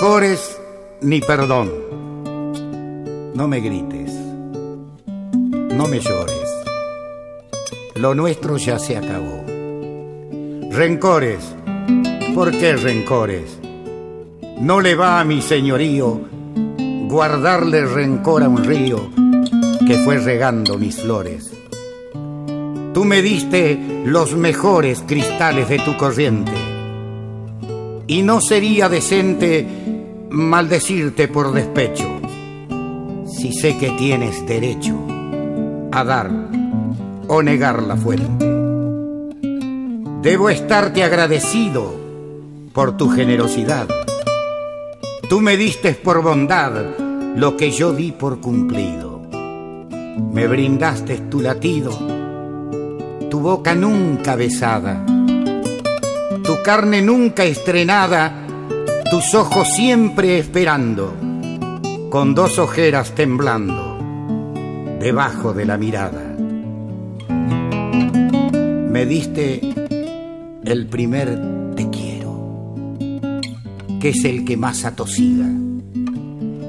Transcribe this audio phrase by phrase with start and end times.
[0.00, 0.58] Rencores
[1.02, 1.70] ni perdón.
[3.34, 4.10] No me grites,
[5.74, 6.48] no me llores.
[7.96, 9.44] Lo nuestro ya se acabó.
[10.70, 11.54] Rencores,
[12.34, 13.58] ¿por qué rencores?
[14.58, 16.22] No le va a mi señorío
[17.06, 19.10] guardarle rencor a un río
[19.86, 21.52] que fue regando mis flores.
[22.94, 26.52] Tú me diste los mejores cristales de tu corriente
[28.06, 29.79] y no sería decente
[30.30, 32.08] maldecirte por despecho,
[33.26, 34.96] si sé que tienes derecho
[35.92, 36.30] a dar
[37.28, 38.46] o negar la fuente.
[40.22, 41.94] Debo estarte agradecido
[42.72, 43.88] por tu generosidad.
[45.28, 46.72] Tú me diste por bondad
[47.36, 49.22] lo que yo di por cumplido.
[50.32, 51.90] Me brindaste tu latido,
[53.28, 55.04] tu boca nunca besada
[56.50, 58.39] tu carne nunca estrenada,
[59.10, 61.12] tus ojos siempre esperando,
[62.10, 63.98] con dos ojeras temblando
[65.00, 66.36] debajo de la mirada.
[68.88, 69.60] Me diste
[70.62, 71.40] el primer
[71.74, 72.98] te quiero,
[74.00, 75.48] que es el que más atosiga,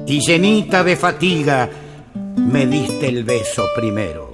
[0.04, 1.70] y llenita de fatiga
[2.36, 4.30] me diste el beso primero.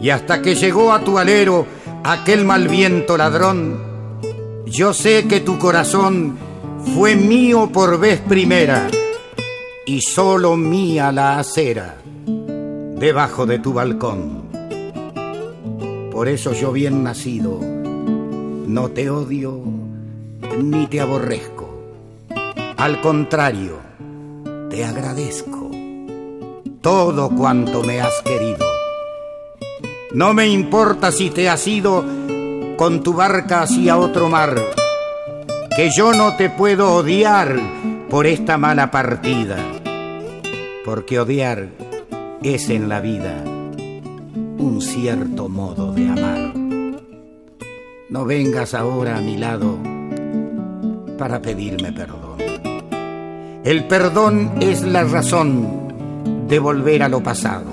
[0.00, 1.66] Y hasta que llegó a tu alero
[2.04, 3.92] aquel mal viento ladrón,
[4.64, 6.53] yo sé que tu corazón
[6.94, 8.88] fue mío por vez primera
[9.86, 11.96] y solo mía la acera
[12.26, 14.44] debajo de tu balcón.
[16.10, 19.60] Por eso yo bien nacido no te odio
[20.62, 21.70] ni te aborrezco.
[22.76, 23.78] Al contrario,
[24.70, 25.70] te agradezco
[26.80, 28.66] todo cuanto me has querido.
[30.12, 32.04] No me importa si te has ido
[32.76, 34.54] con tu barca hacia otro mar,
[35.76, 37.56] que yo no te puedo odiar
[38.08, 39.56] por esta mala partida,
[40.84, 41.68] porque odiar
[42.44, 43.42] es en la vida
[44.58, 46.54] un cierto modo de amar.
[48.08, 49.78] No vengas ahora a mi lado
[51.18, 52.38] para pedirme perdón.
[53.64, 57.72] El perdón es la razón de volver a lo pasado.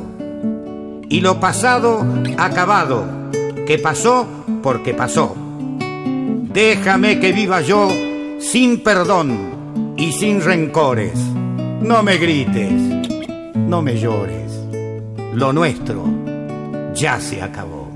[1.07, 2.03] Y lo pasado
[2.37, 3.05] acabado,
[3.67, 4.25] que pasó
[4.63, 5.35] porque pasó.
[6.53, 7.89] Déjame que viva yo
[8.39, 11.17] sin perdón y sin rencores.
[11.81, 12.73] No me grites,
[13.55, 14.51] no me llores.
[15.33, 16.03] Lo nuestro
[16.93, 17.89] ya se acabó.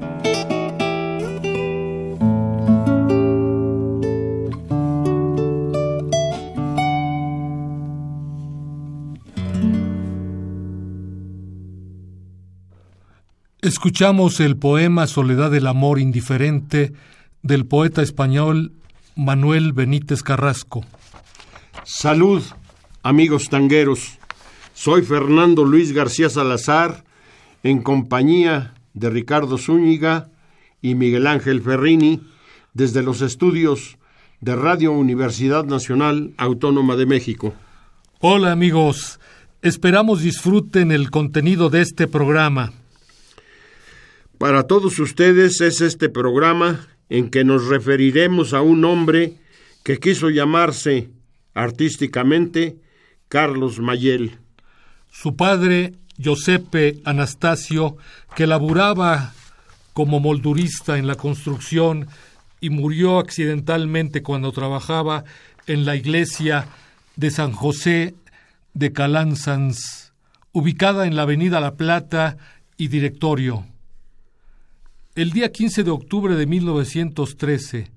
[13.62, 16.94] Escuchamos el poema Soledad del Amor Indiferente
[17.46, 18.72] del poeta español
[19.16, 20.84] Manuel Benítez Carrasco.
[21.84, 22.42] Salud,
[23.04, 24.18] amigos tangueros.
[24.74, 27.04] Soy Fernando Luis García Salazar,
[27.62, 30.32] en compañía de Ricardo Zúñiga
[30.82, 32.20] y Miguel Ángel Ferrini,
[32.74, 34.00] desde los estudios
[34.42, 37.54] de Radio Universidad Nacional Autónoma de México.
[38.22, 39.20] Hola amigos,
[39.62, 42.74] esperamos disfruten el contenido de este programa.
[44.40, 49.36] Para todos ustedes es este programa en que nos referiremos a un hombre
[49.84, 51.10] que quiso llamarse
[51.54, 52.78] artísticamente
[53.28, 54.40] Carlos Mayel.
[55.12, 57.98] Su padre, Giuseppe Anastasio,
[58.36, 59.34] que laburaba
[59.94, 62.08] como moldurista en la construcción
[62.60, 65.24] y murió accidentalmente cuando trabajaba
[65.68, 66.68] en la iglesia
[67.16, 68.16] de San José
[68.74, 70.14] de Calanzans,
[70.52, 72.38] ubicada en la avenida La Plata
[72.78, 73.66] y Directorio.
[75.16, 77.90] El día 15 de octubre de 1913,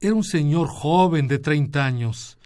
[0.00, 2.38] era un señor joven de 30 años.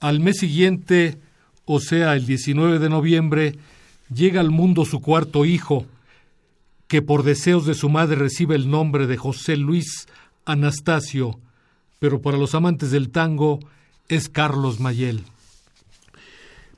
[0.00, 1.18] Al mes siguiente,
[1.66, 3.58] o sea, el 19 de noviembre,
[4.08, 5.84] llega al mundo su cuarto hijo,
[6.88, 10.08] que por deseos de su madre recibe el nombre de José Luis
[10.46, 11.38] Anastasio,
[11.98, 13.60] pero para los amantes del tango
[14.08, 15.24] es Carlos Mayel.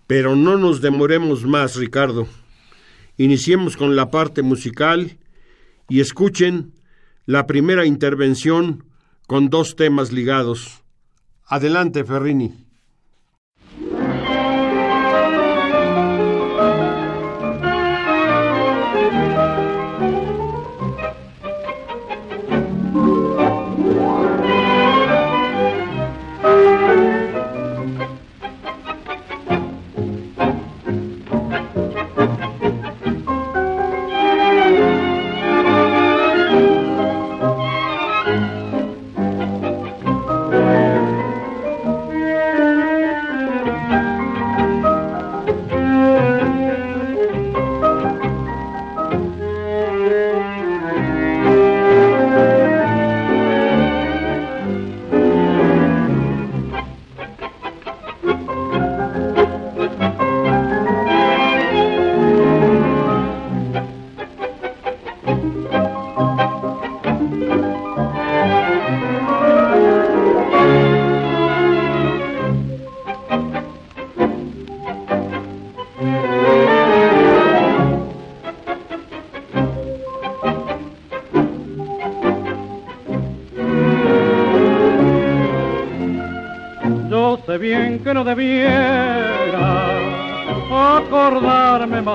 [0.09, 2.26] Pero no nos demoremos más, Ricardo.
[3.17, 5.19] Iniciemos con la parte musical
[5.88, 6.72] y escuchen
[7.26, 8.84] la primera intervención
[9.26, 10.82] con dos temas ligados.
[11.46, 12.63] Adelante, Ferrini.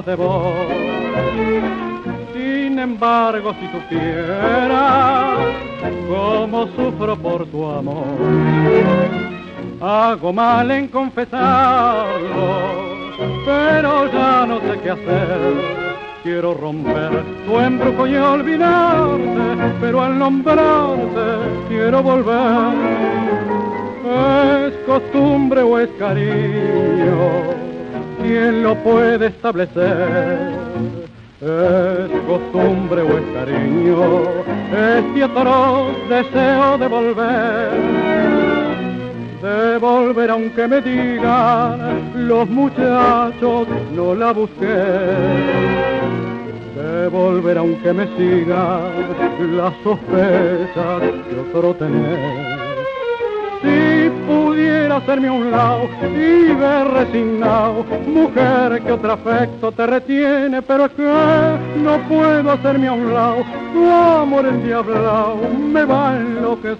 [0.05, 0.53] De vos.
[2.33, 5.37] Sin embargo, si supieras
[6.07, 8.05] cómo sufro por tu amor,
[9.81, 12.47] hago mal en confesarlo,
[13.45, 15.39] pero ya no sé qué hacer.
[16.23, 22.73] Quiero romper tu embrujo y olvidarte, pero al nombrarte quiero volver.
[24.65, 27.48] Es costumbre o es cariño
[28.29, 29.97] ¿quién lo puede establecer?
[31.41, 34.21] Es costumbre o es cariño,
[34.97, 37.71] este atroz deseo de volver,
[39.41, 44.79] de volver aunque me digan los muchachos no la busqué,
[46.75, 48.81] de volver aunque me sigan
[49.57, 52.59] las sospechas que otro tener.
[53.61, 53.88] Pudiera
[54.99, 60.91] hacerme a un lado y ver resignado, mujer que otro afecto te retiene, pero es
[60.91, 63.43] que no puedo hacerme a un lado,
[63.73, 66.79] tu amor endiablado me va a enloquecer.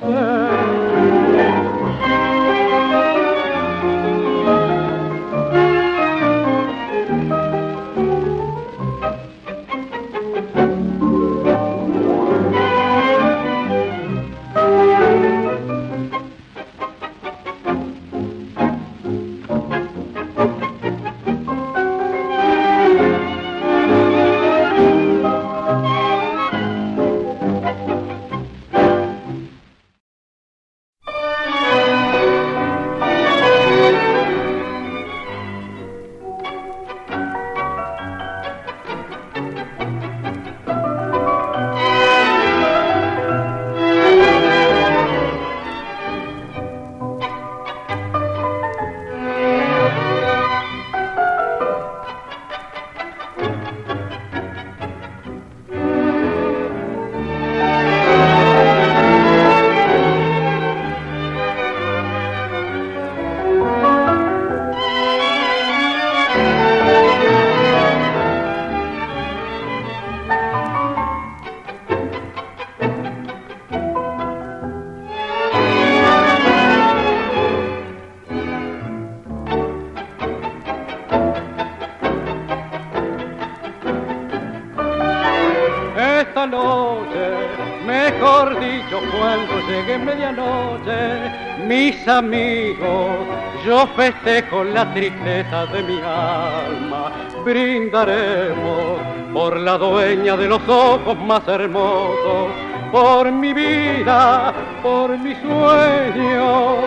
[92.10, 93.28] Amigos,
[93.66, 97.12] yo festejo la tristeza de mi alma.
[97.46, 99.00] Brindaremos
[99.34, 102.52] por la dueña de los ojos más hermosos,
[102.92, 106.78] por mi vida, por mi sueño,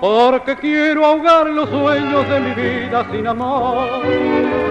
[0.00, 4.61] porque quiero ahogar los sueños de mi vida sin amor.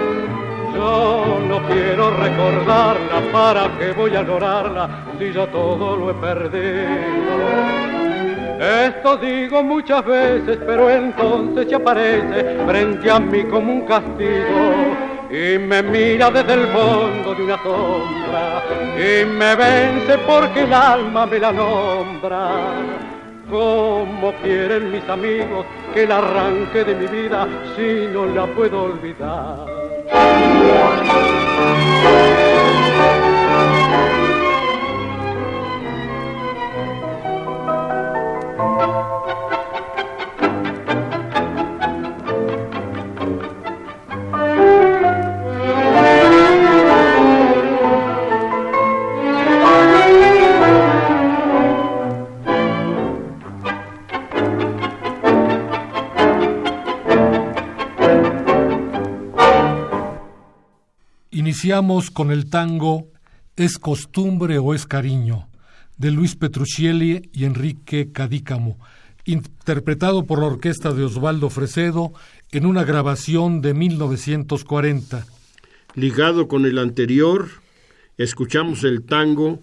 [0.81, 7.81] No quiero recordarla, ¿para que voy a llorarla si yo todo lo he perdido?
[8.59, 14.97] Esto digo muchas veces, pero entonces se aparece frente a mí como un castigo
[15.29, 18.63] y me mira desde el fondo de una sombra
[18.97, 22.49] y me vence porque el alma me la nombra.
[23.49, 29.80] Como quieren mis amigos que la arranque de mi vida si no la puedo olvidar?
[30.11, 31.05] thank
[32.25, 32.30] you.
[61.61, 63.11] Iniciamos con el tango
[63.55, 65.47] Es costumbre o es cariño,
[65.95, 68.79] de Luis Petruccielli y Enrique Cadícamo,
[69.25, 72.13] interpretado por la orquesta de Osvaldo Fresedo
[72.51, 75.27] en una grabación de 1940.
[75.93, 77.47] Ligado con el anterior,
[78.17, 79.59] escuchamos el tango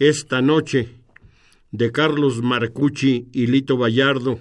[0.00, 0.96] Esta Noche,
[1.70, 4.40] de Carlos Marcucci y Lito Vallardo.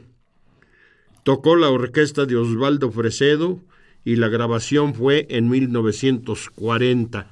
[1.21, 3.59] Tocó la orquesta de Osvaldo Fresedo
[4.05, 7.27] y la grabación fue en 1940.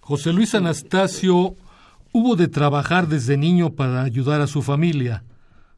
[0.00, 1.56] José Luis Anastasio
[2.12, 5.24] hubo de trabajar desde niño para ayudar a su familia.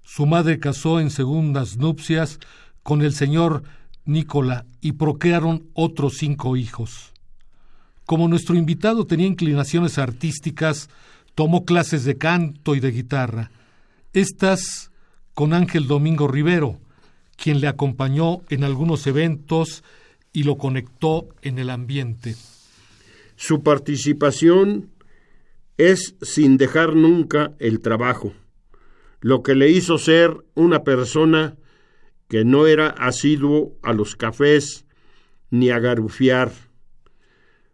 [0.02, 2.40] Su madre casó en segundas nupcias
[2.82, 3.62] con el señor
[4.04, 7.12] Nicola y procrearon otros cinco hijos.
[8.04, 10.90] Como nuestro invitado tenía inclinaciones artísticas,
[11.36, 13.52] tomó clases de canto y de guitarra.
[14.12, 14.90] Estas
[15.34, 16.80] con Ángel Domingo Rivero,
[17.36, 19.84] quien le acompañó en algunos eventos
[20.32, 22.36] y lo conectó en el ambiente.
[23.36, 24.90] Su participación
[25.76, 28.34] es sin dejar nunca el trabajo,
[29.20, 31.56] lo que le hizo ser una persona
[32.28, 34.86] que no era asiduo a los cafés
[35.50, 36.52] ni a garufiar.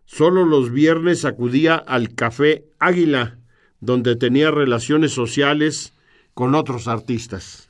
[0.04, 3.38] Solo los viernes acudía al café Águila,
[3.80, 5.94] donde tenía relaciones sociales
[6.32, 7.65] con otros artistas.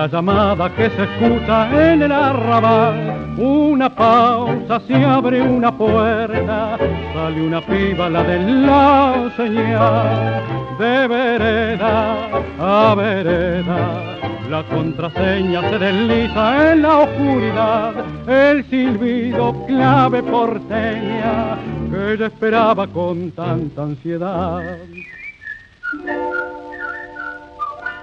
[0.00, 3.34] La llamada que se escucha en el arrabal.
[3.36, 6.78] Una pausa, se abre una puerta,
[7.12, 10.42] sale una piba la de la señal.
[10.78, 12.16] De vereda
[12.58, 14.16] a vereda,
[14.48, 17.92] la contraseña se desliza en la oscuridad.
[18.26, 21.58] El silbido clave porteña
[21.90, 24.62] que ella esperaba con tanta ansiedad.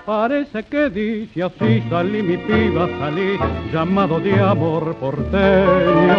[0.08, 3.38] Parece que dice así salí mi piba, salí
[3.74, 6.16] llamado de amor porteño.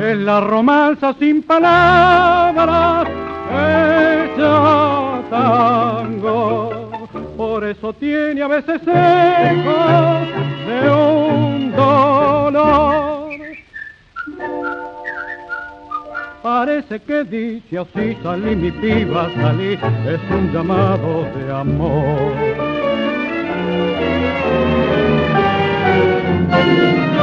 [0.00, 3.06] Es la romanza sin palabras,
[3.52, 6.90] hecha tango.
[7.36, 10.28] Por eso tiene a veces ecos
[10.66, 13.30] de un dolor.
[16.42, 22.75] Parece que dice así salí mi piba, salí, es un llamado de amor.
[26.50, 27.15] Te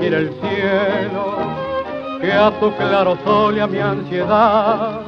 [0.00, 1.36] quiere el cielo
[2.20, 5.00] que a tu claro sol y a mi ansiedad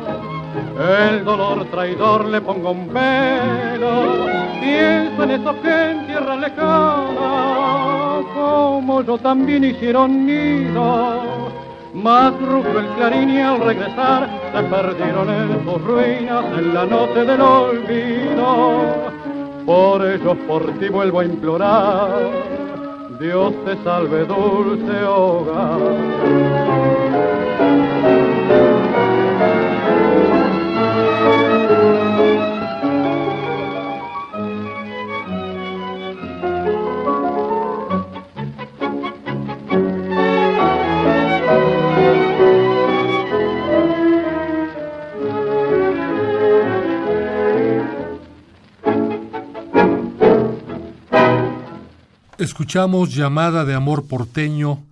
[0.78, 4.26] el dolor traidor le pongo un velo.
[4.60, 11.50] Pienso en esos que en tierra lejana, como yo también hicieron nido.
[11.94, 17.24] Más rugió el clarín y al regresar se perdieron en sus ruinas en la noche
[17.24, 18.82] del olvido.
[19.66, 22.30] Por ellos por ti vuelvo a implorar,
[23.20, 25.80] Dios te salve dulce hogar.
[52.62, 54.84] Escuchamos Llamada de Amor Porteño,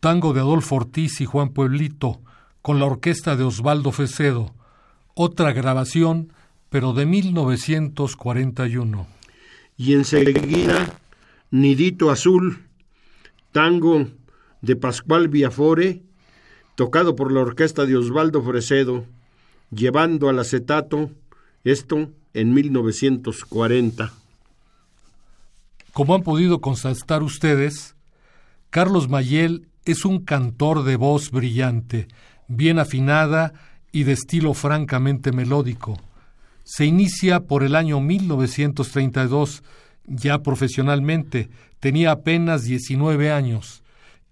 [0.00, 2.22] tango de Adolfo Ortiz y Juan Pueblito,
[2.62, 4.54] con la orquesta de Osvaldo Fecedo,
[5.12, 6.32] otra grabación,
[6.70, 9.06] pero de 1941.
[9.76, 10.98] Y enseguida,
[11.50, 12.64] Nidito Azul,
[13.52, 14.06] tango
[14.62, 16.00] de Pascual Viafore,
[16.74, 19.04] tocado por la orquesta de Osvaldo Fresedo,
[19.70, 21.10] llevando al acetato,
[21.64, 24.10] esto en 1940.
[25.98, 27.96] Como han podido constatar ustedes,
[28.70, 32.06] Carlos Mayel es un cantor de voz brillante,
[32.46, 33.52] bien afinada
[33.90, 35.98] y de estilo francamente melódico.
[36.62, 39.64] Se inicia por el año 1932,
[40.04, 43.82] ya profesionalmente, tenía apenas 19 años,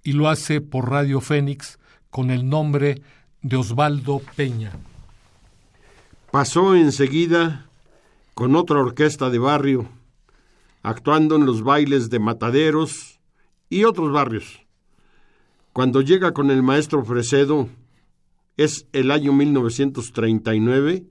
[0.04, 3.02] y lo hace por Radio Fénix con el nombre
[3.42, 4.70] de Osvaldo Peña.
[6.30, 7.66] Pasó enseguida
[8.34, 9.88] con otra orquesta de barrio
[10.86, 13.18] actuando en los bailes de Mataderos
[13.68, 14.64] y otros barrios.
[15.72, 17.68] Cuando llega con el maestro Fresedo,
[18.56, 21.04] es el año 1939,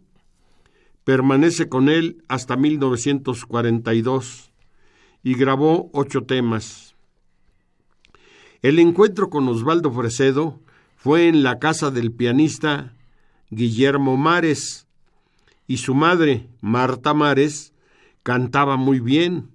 [1.03, 4.53] permanece con él hasta 1942
[5.23, 6.95] y grabó ocho temas.
[8.61, 10.61] El encuentro con Osvaldo Fresedo
[10.95, 12.93] fue en la casa del pianista
[13.49, 14.87] Guillermo Mares
[15.67, 17.73] y su madre, Marta Mares,
[18.23, 19.53] cantaba muy bien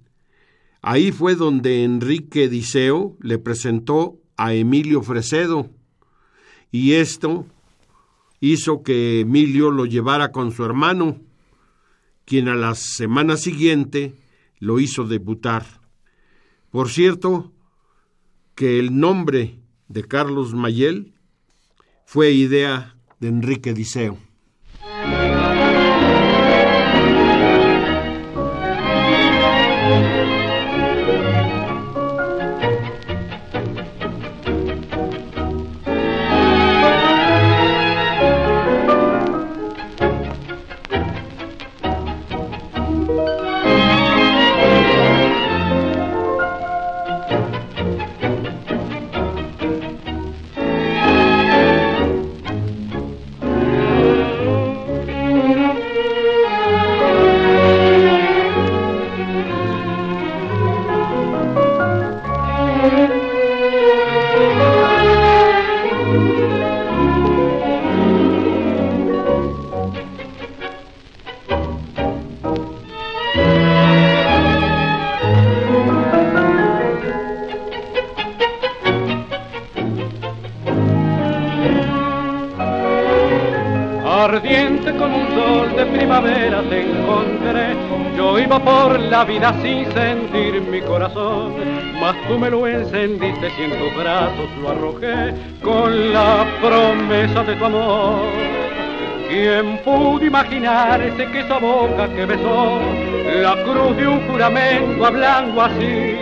[0.81, 5.69] Ahí fue donde Enrique Diceo le presentó a Emilio Fresedo
[6.71, 7.45] y esto
[8.39, 11.19] hizo que Emilio lo llevara con su hermano,
[12.25, 14.15] quien a la semana siguiente
[14.59, 15.65] lo hizo debutar.
[16.71, 17.51] Por cierto,
[18.55, 21.13] que el nombre de Carlos Mayel
[22.05, 24.17] fue idea de Enrique Diceo.
[100.41, 102.79] Imaginarse que esa boca que besó
[103.41, 106.15] la cruz de un juramento hablando así?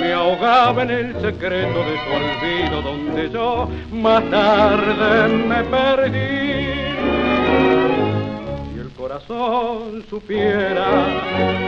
[0.00, 6.88] Me ahogaba en el secreto de tu olvido donde yo más tarde me perdí
[8.98, 10.86] corazón supiera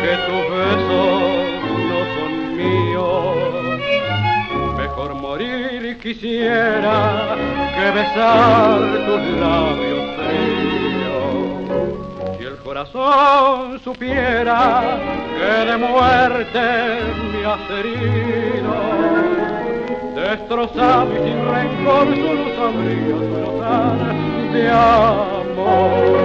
[0.02, 1.46] que tus besos
[1.88, 3.36] no son míos,
[4.76, 7.36] mejor morir quisiera
[7.74, 10.79] que besar tus labios fríos.
[12.70, 14.96] Corazón supiera
[15.36, 16.62] que de muerte
[17.32, 18.74] me has herido,
[20.14, 23.98] destrozado y sin rencor solo sabría flotar
[24.52, 26.20] de amor.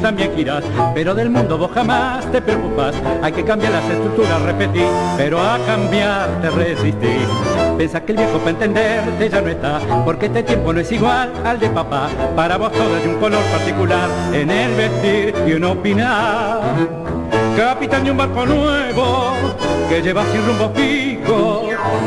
[0.00, 0.62] También girás,
[0.94, 2.94] pero del mundo vos jamás te preocupas.
[3.20, 4.86] Hay que cambiar las estructuras, repetir,
[5.16, 7.26] pero a cambiar te resistís.
[7.76, 11.32] Pensás que el viejo para entenderte ya no está, porque este tiempo no es igual
[11.44, 12.08] al de papá.
[12.36, 16.60] Para vos todo es de un color particular, en el vestir y en opinar.
[17.56, 19.34] Capitán de un barco nuevo
[19.88, 21.49] que lleva sin rumbo fijo.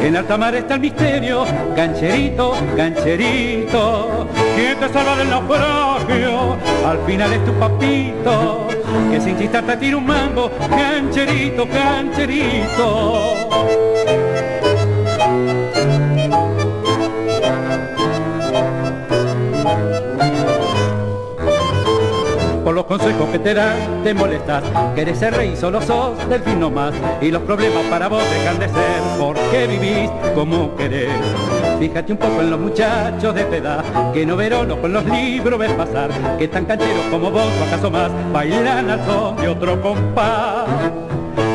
[0.02, 4.28] En alta mar está el misterio, cancherito, cancherito.
[4.56, 6.58] ¿Quién te salva del naufragio?
[6.86, 8.68] Al final es tu papito,
[9.12, 13.83] que sin chistar te tira un mango, cancherito, cancherito.
[22.94, 24.64] Los consejos que te molestas.
[24.94, 26.94] Querés ser rey, solo sos del fin nomás.
[27.22, 31.10] Y los problemas para vos dejan de ser porque vivís como querés.
[31.80, 35.60] Fíjate un poco en los muchachos de tu edad, que no verono con los libros
[35.60, 39.82] ves pasar, que tan cancheros como vos o acaso más, bailan al son de otro
[39.82, 40.68] compás.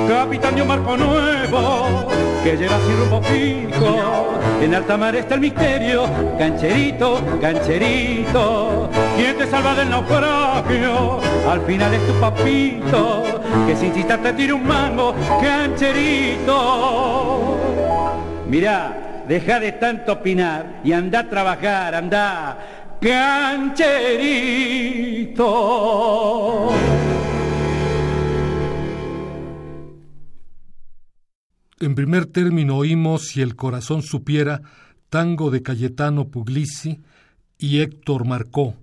[0.08, 2.08] Capitán de un marco nuevo,
[2.42, 4.38] que lleva sin rumbo fijo.
[4.60, 6.04] En alta mar está el misterio,
[6.36, 8.90] cancherito, cancherito.
[9.18, 11.18] ¿Quién te salva del naufragio?
[11.50, 16.54] Al final es tu papito, que sin chistar te tira un mango, cancherito.
[18.48, 23.88] Mirá, deja de tanto opinar y anda a trabajar, anda, cancherito.
[31.80, 34.60] En primer término oímos Si el corazón supiera,
[35.10, 37.00] tango de Cayetano Puglisi
[37.58, 38.76] y Héctor Marcó,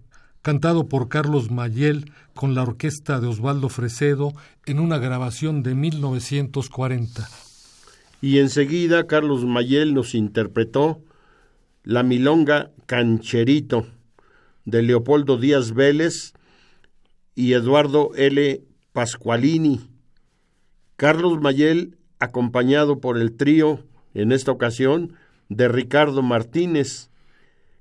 [0.46, 4.32] cantado por Carlos Mayel con la orquesta de Osvaldo Fresedo
[4.68, 7.28] en una grabación de 1940.
[8.22, 11.02] Y enseguida Carlos Mayel nos interpretó
[11.84, 13.88] la milonga Cancherito
[14.66, 16.34] de Leopoldo Díaz Vélez
[17.34, 18.62] y Eduardo L.
[18.94, 19.90] Pascualini.
[20.96, 23.80] Carlos Mayel acompañado por el trío,
[24.14, 25.14] en esta ocasión,
[25.50, 27.10] de Ricardo Martínez.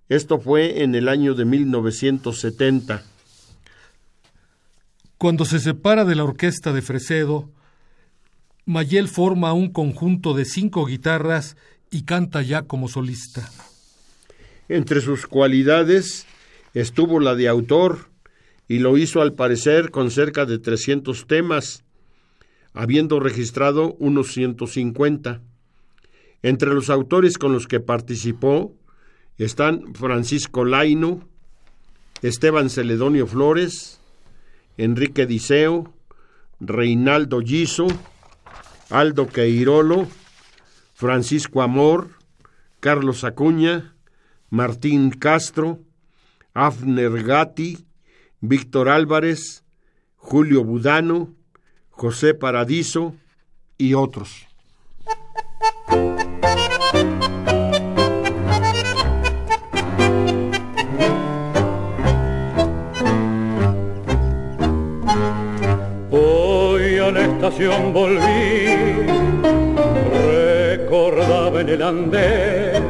[0.08, 3.02] Esto fue en el año de 1970.
[5.16, 7.48] Cuando se separa de la orquesta de Fresedo,
[8.66, 11.56] Mayel forma un conjunto de cinco guitarras
[11.90, 13.50] y canta ya como solista.
[14.68, 16.26] Entre sus cualidades
[16.74, 18.10] estuvo la de autor
[18.68, 21.84] y lo hizo al parecer con cerca de 300 temas,
[22.74, 25.40] habiendo registrado unos 150.
[26.42, 28.74] Entre los autores con los que participó
[29.38, 31.20] están Francisco Laino,
[32.22, 34.00] Esteban Celedonio Flores,
[34.76, 35.92] Enrique Diceo,
[36.60, 37.86] Reinaldo Giso,
[38.90, 40.06] Aldo Queirolo,
[40.94, 42.10] Francisco Amor,
[42.80, 43.94] Carlos Acuña,
[44.50, 45.80] Martín Castro,
[46.54, 47.84] Afner Gatti,
[48.40, 49.64] Víctor Álvarez,
[50.16, 51.34] Julio Budano,
[51.90, 53.14] José Paradiso
[53.78, 54.46] y otros.
[67.92, 68.66] Volví,
[70.26, 72.82] recordaba en el andén,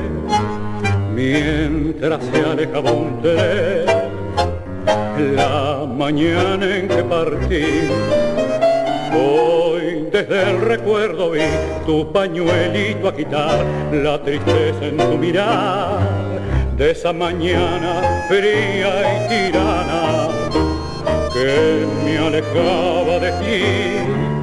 [1.15, 3.85] mientras se alejaba un tren,
[5.37, 7.65] la mañana en que partí.
[9.13, 11.43] Hoy desde el recuerdo vi
[11.85, 15.99] tu pañuelito agitar, la tristeza en tu mirar,
[16.77, 20.29] de esa mañana fría y tirana
[21.35, 24.34] que me alejaba de ti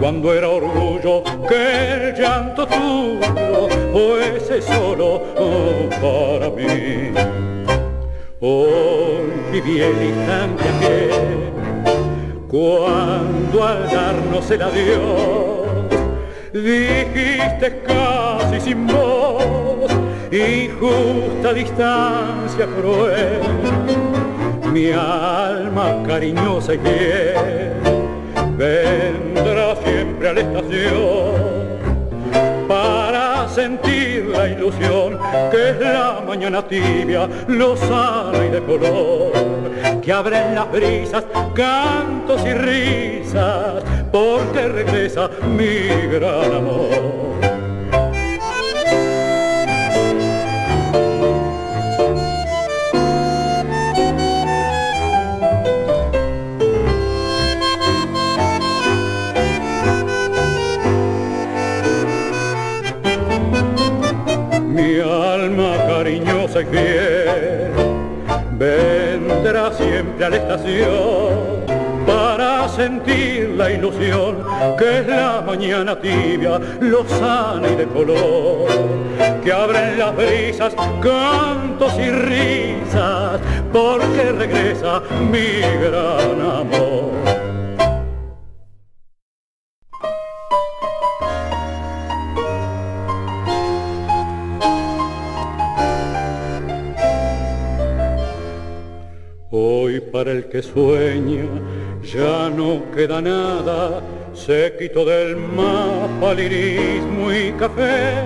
[0.00, 5.22] cuando era orgullo que el llanto tuyo fuese solo
[6.00, 7.12] para mí.
[8.40, 11.52] Hoy viví el instante aquel
[12.48, 15.62] cuando al darnos el adiós
[16.52, 19.90] dijiste casi sin voz
[20.30, 23.40] y justa distancia cruel
[24.72, 27.72] mi alma cariñosa y fiel
[28.56, 29.31] vendrá
[30.26, 31.62] a la estación
[32.68, 35.18] para sentir la ilusión
[35.50, 39.32] que es la mañana tibia, lozana y de color,
[40.00, 43.82] que abren las brisas, cantos y risas,
[44.12, 47.41] porque regresa mi gran amor.
[66.52, 67.70] conoces
[68.58, 71.62] vendrá siempre a la estación
[72.06, 74.44] para sentir la ilusión
[74.78, 78.68] que es la mañana tibia, lozana y de color,
[79.42, 83.40] que abren las brisas, cantos y risas,
[83.72, 87.41] porque regresa mi gran amor.
[100.22, 101.42] Para el que sueña
[102.04, 104.00] ya no queda nada,
[104.32, 108.22] se quitó del mapa lirismo y café,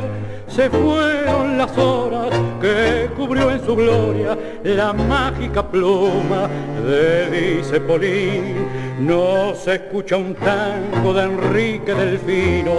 [0.47, 2.29] se fueron las horas
[2.61, 6.51] que cubrió en su gloria la mágica pluma
[6.87, 8.67] de Dice Polín.
[9.01, 12.73] No se escucha un tango de Enrique Delfino,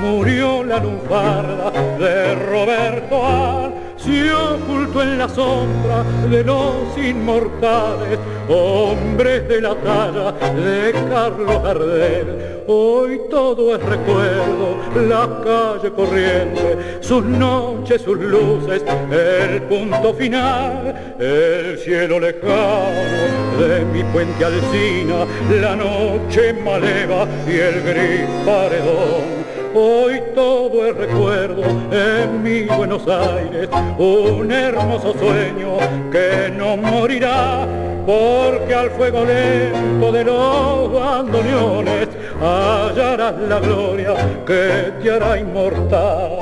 [0.00, 9.46] murió la lunfarda de Roberto Al se ocultó en la sombra de los inmortales, hombres
[9.48, 12.50] de la talla de Carlos Gardel.
[12.66, 14.76] Hoy todo es recuerdo,
[15.08, 24.04] la calle corriente, sus noches, sus luces, el punto final, el cielo lejano de mi
[24.04, 25.26] puente alcina,
[25.60, 29.39] la noche maleva y el gris paredón
[29.72, 35.76] Hoy todo es recuerdo en mi Buenos Aires, un hermoso sueño
[36.10, 37.68] que no morirá,
[38.04, 42.08] porque al fuego lento de los bandoneones
[42.40, 46.38] hallarás la gloria que te hará inmortal.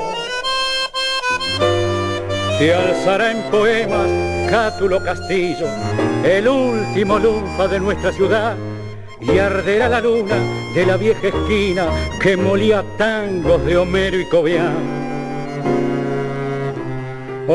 [2.57, 4.09] Se alzará en poemas
[4.49, 5.67] Cátulo Castillo,
[6.23, 8.55] el último lunfa de nuestra ciudad
[9.21, 10.35] y arderá la luna
[10.73, 11.87] de la vieja esquina
[12.21, 15.18] que molía tangos de Homero y Cobián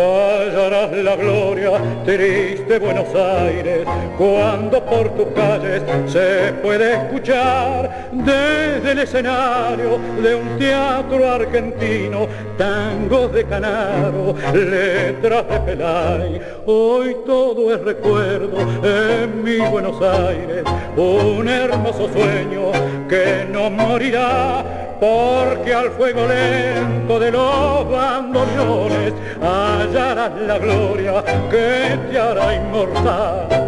[0.01, 1.71] hallarás la gloria
[2.05, 3.87] triste Buenos Aires
[4.19, 12.27] cuando por tus calles se puede escuchar desde el escenario de un teatro argentino
[12.59, 16.41] tangos de Canaro, letras de Pelay.
[16.67, 20.65] Hoy todo es recuerdo en mi Buenos Aires,
[20.97, 22.73] un hermoso sueño
[23.09, 32.19] que no morirá porque al fuego lento de los bandoneones hallarás la gloria que te
[32.19, 33.65] hará inmortal.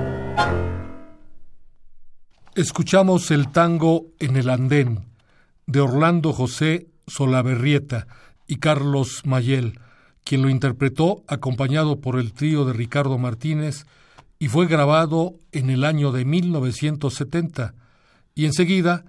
[2.54, 5.04] Escuchamos el tango En el Andén
[5.66, 8.06] de Orlando José Solaberrieta
[8.46, 9.80] y Carlos Mayel,
[10.24, 13.84] quien lo interpretó acompañado por el trío de Ricardo Martínez
[14.38, 17.74] y fue grabado en el año de 1970
[18.34, 19.04] y enseguida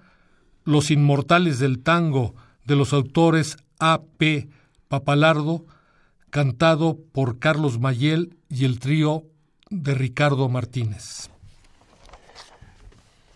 [0.68, 2.34] los Inmortales del Tango
[2.66, 4.02] de los autores A.
[4.18, 4.50] P.
[4.88, 5.64] Papalardo,
[6.28, 9.22] cantado por Carlos Mayel y el trío
[9.70, 11.30] de Ricardo Martínez.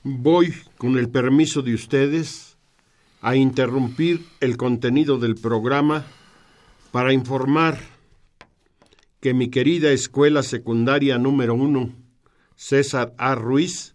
[0.04, 2.58] Voy, con el permiso de ustedes,
[3.22, 6.04] a interrumpir el contenido del programa
[6.90, 7.78] para informar
[9.20, 11.94] que mi querida escuela secundaria número uno,
[12.56, 13.34] César A.
[13.34, 13.91] Ruiz,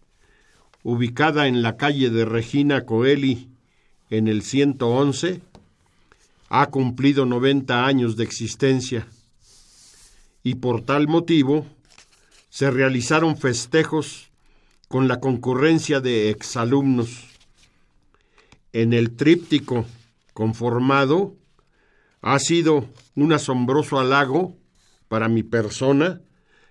[0.88, 3.50] ubicada en la calle de Regina Coeli,
[4.10, 5.41] en el 111,
[6.47, 9.06] ha cumplido 90 años de existencia
[10.43, 11.65] y por tal motivo
[12.50, 14.30] se realizaron festejos
[14.88, 17.26] con la concurrencia de exalumnos.
[18.71, 19.86] En el tríptico
[20.34, 21.36] conformado
[22.21, 24.56] ha sido un asombroso halago
[25.10, 26.21] para mi persona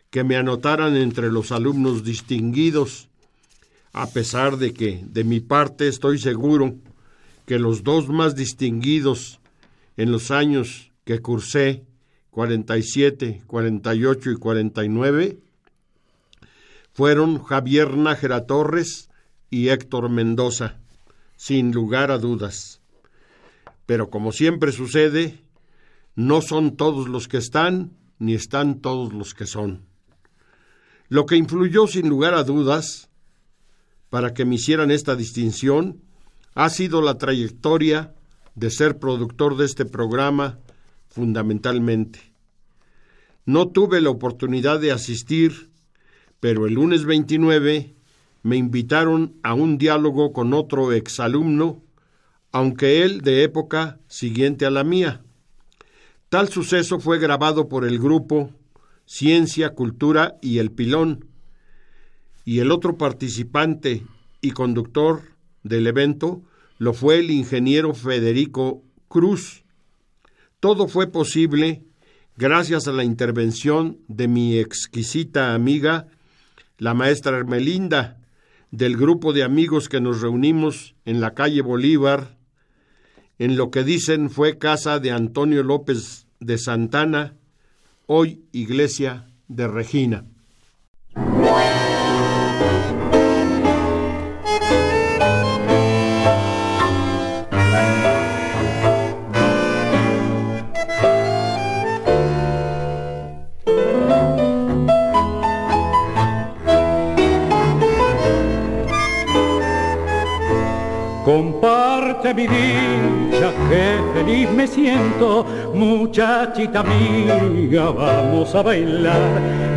[0.08, 3.10] que me anotaran entre los alumnos distinguidos
[3.96, 6.76] a pesar de que de mi parte estoy seguro
[7.46, 9.40] que los dos más distinguidos
[9.96, 11.86] en los años que cursé,
[12.30, 15.38] 47, 48 y 49,
[16.92, 19.08] fueron Javier Nájera Torres
[19.48, 20.76] y Héctor Mendoza,
[21.36, 22.82] sin lugar a dudas.
[23.86, 25.40] Pero como siempre sucede,
[26.14, 29.86] no son todos los que están, ni están todos los que son.
[31.08, 33.08] Lo que influyó sin lugar a dudas
[34.16, 36.00] para que me hicieran esta distinción
[36.54, 38.14] ha sido la trayectoria
[38.54, 40.58] de ser productor de este programa
[41.06, 42.32] fundamentalmente.
[43.44, 45.70] No tuve la oportunidad de asistir,
[46.40, 47.94] pero el lunes 29
[48.42, 51.82] me invitaron a un diálogo con otro exalumno,
[52.52, 55.24] aunque él de época siguiente a la mía.
[56.30, 58.50] Tal suceso fue grabado por el grupo
[59.04, 61.26] Ciencia, Cultura y El Pilón,
[62.46, 64.06] y el otro participante
[64.40, 65.22] y conductor
[65.64, 66.42] del evento
[66.78, 69.64] lo fue el ingeniero Federico Cruz.
[70.60, 71.82] Todo fue posible
[72.36, 76.06] gracias a la intervención de mi exquisita amiga
[76.78, 78.20] la maestra Hermelinda,
[78.70, 82.36] del grupo de amigos que nos reunimos en la calle Bolívar,
[83.38, 87.34] en lo que dicen fue casa de Antonio López de Santana,
[88.06, 90.26] hoy iglesia de Regina.
[111.36, 115.44] Comparte mi dicha, que feliz me siento,
[115.74, 119.20] muchachita amiga, vamos a bailar.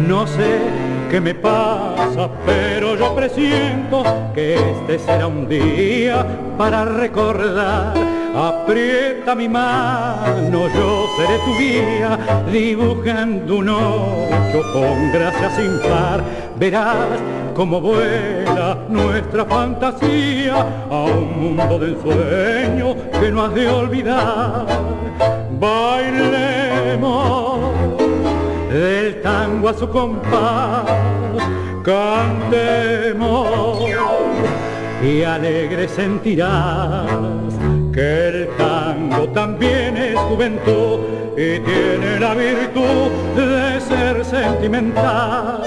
[0.07, 0.57] No sé
[1.11, 6.25] qué me pasa, pero yo presiento que este será un día
[6.57, 8.18] para recordar.
[8.35, 12.17] Aprieta mi mano, yo seré tu guía,
[12.51, 16.23] dibujando un ocho con gracia sin par.
[16.57, 17.19] Verás
[17.55, 24.65] cómo vuela nuestra fantasía a un mundo de ensueño que no has de olvidar.
[25.59, 27.59] Bailemos
[28.71, 30.85] del tango a su compás,
[31.83, 33.79] cantemos
[35.03, 37.58] y alegre sentirás
[37.99, 40.99] el tango también es juventud
[41.33, 45.61] y tiene la virtud de ser sentimental.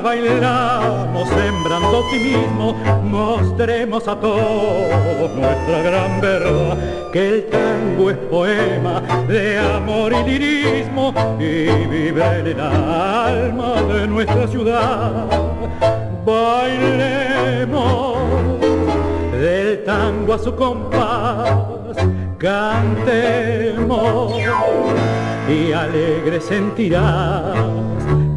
[0.00, 6.76] Bailamos sembrando optimismo, mostremos a todos nuestra gran verdad,
[7.12, 14.06] que el tango es poema de amor y lirismo y vive en el alma de
[14.06, 15.26] nuestra ciudad.
[16.24, 18.18] Bailemos
[19.32, 21.96] del tango a su compás,
[22.38, 24.32] cantemos
[25.48, 27.56] y alegre sentirás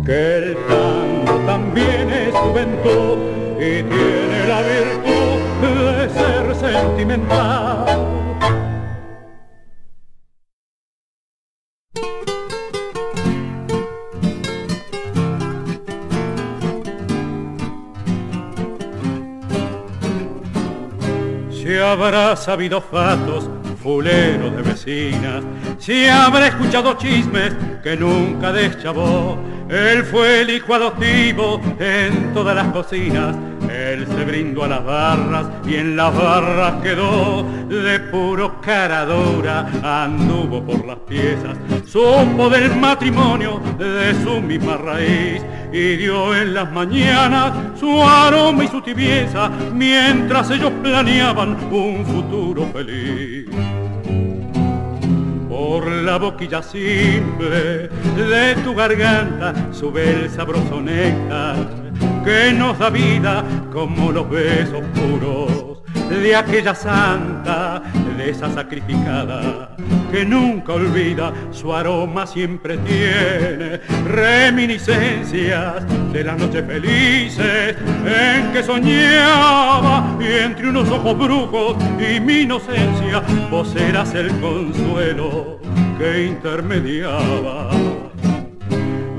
[0.06, 1.09] que el tango
[1.50, 3.18] también es juventud
[3.58, 5.40] y tiene la virtud
[5.98, 7.88] de ser sentimental.
[21.50, 23.50] Si habrá sabido fatos
[23.82, 25.44] fulero de vecinas,
[25.78, 29.38] si habrá escuchado chismes que nunca deschavó,
[29.70, 33.36] él fue el hijo adoptivo en todas las cocinas,
[33.70, 39.70] él se brindó a las barras y en las barras quedó de puro cara dura,
[39.84, 46.72] anduvo por las piezas, supo del matrimonio de su misma raíz y dio en las
[46.72, 53.46] mañanas su aroma y su tibieza mientras ellos planeaban un futuro feliz.
[55.48, 60.82] Por la boquilla simple de tu garganta sube el sabroso
[62.24, 67.82] que nos da vida como los besos puros de aquella santa,
[68.18, 69.76] de esa sacrificada
[70.12, 73.78] que nunca olvida, su aroma siempre tiene
[74.08, 77.76] reminiscencias de las noches felices
[78.06, 85.60] en que soñaba y entre unos ojos brujos y mi inocencia vos eras el consuelo
[85.98, 87.70] que intermediaba.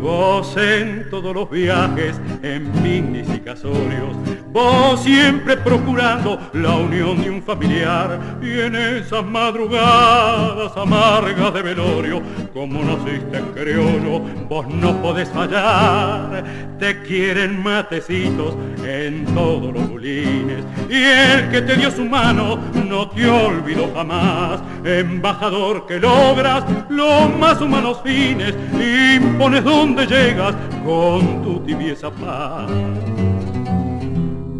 [0.01, 4.16] Vos en todos los viajes, en picnics y casorios,
[4.51, 12.22] vos siempre procurando la unión de un familiar y en esas madrugadas amargas de velorio,
[12.55, 16.44] como naciste en criollo, vos no podés fallar.
[16.78, 23.11] Te quieren matecitos en todos los bulines y el que te dio su mano no
[23.11, 24.62] te olvidó jamás.
[24.82, 32.70] Embajador que logras los más humanos fines, impones donde donde llegas con tu tibieza paz.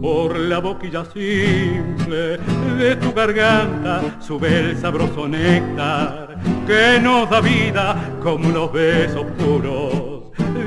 [0.01, 2.39] Por la boquilla simple
[2.79, 10.10] de tu garganta sube el sabroso néctar que nos da vida como los besos puros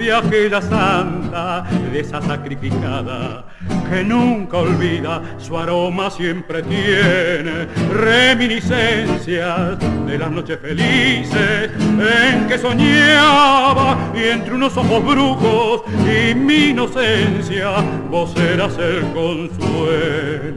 [0.04, 3.45] de aquella santa, de esa sacrificada,
[3.89, 13.97] que nunca olvida, su aroma siempre tiene reminiscencias de las noches felices en que soñaba
[14.14, 17.76] y entre unos ojos brujos y mi inocencia,
[18.10, 20.49] vos eras el consuelo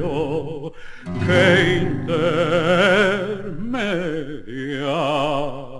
[1.25, 1.87] que
[3.63, 5.76] intermediaba.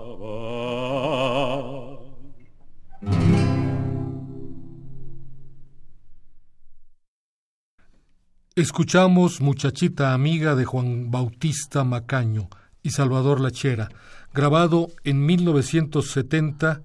[8.57, 12.49] Escuchamos Muchachita Amiga de Juan Bautista Macaño
[12.81, 13.89] y Salvador Lachera,
[14.33, 16.81] grabado en 1970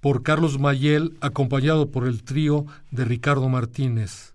[0.00, 4.34] por Carlos Mayel, acompañado por el trío de Ricardo Martínez.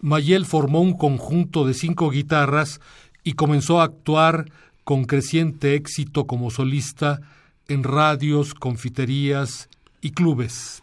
[0.00, 2.80] Mayel formó un conjunto de cinco guitarras
[3.22, 4.50] y comenzó a actuar
[4.84, 7.20] con creciente éxito como solista
[7.68, 9.68] en radios, confiterías
[10.00, 10.82] y clubes.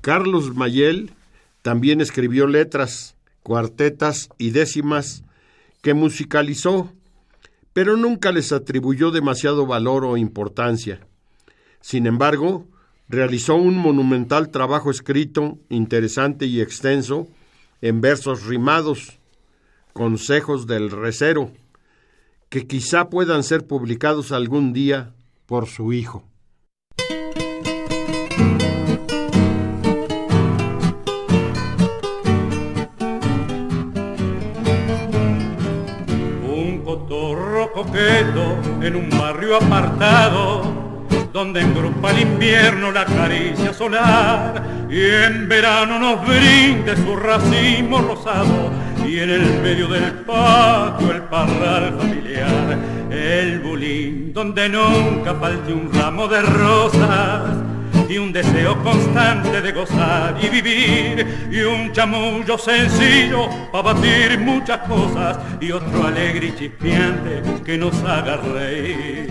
[0.00, 1.12] Carlos Mayel
[1.62, 3.14] también escribió letras,
[3.44, 5.22] cuartetas y décimas
[5.80, 6.92] que musicalizó,
[7.72, 11.06] pero nunca les atribuyó demasiado valor o importancia.
[11.82, 12.66] Sin embargo,
[13.08, 17.28] realizó un monumental trabajo escrito, interesante y extenso,
[17.82, 19.18] en versos rimados,
[19.92, 21.50] consejos del recero,
[22.48, 25.12] que quizá puedan ser publicados algún día
[25.46, 26.24] por su hijo.
[36.48, 40.81] Un cotorro coqueto en un barrio apartado
[41.32, 48.70] donde engrupa el invierno la caricia solar y en verano nos brinde su racimo rosado
[49.06, 52.78] y en el medio del patio el parral familiar,
[53.10, 57.50] el bulín donde nunca falte un ramo de rosas
[58.08, 64.80] y un deseo constante de gozar y vivir y un chamullo sencillo para batir muchas
[64.86, 69.21] cosas y otro alegre y chispeante que nos haga reír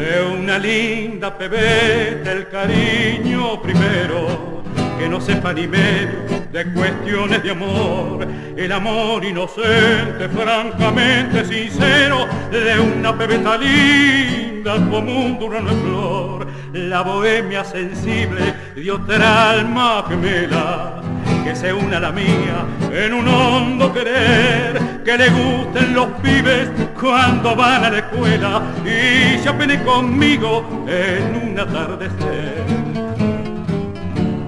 [0.00, 4.62] de una linda pebeta el cariño primero,
[4.98, 8.26] que no sepa ni medio de cuestiones de amor,
[8.56, 17.02] el amor inocente, francamente sincero, de una pebeta linda como un durano en flor, la
[17.02, 21.09] bohemia sensible de otra alma gemela
[21.44, 26.68] que se una a la mía en un hondo querer, que le gusten los pibes
[27.00, 32.64] cuando van a la escuela y se apene conmigo en un atardecer.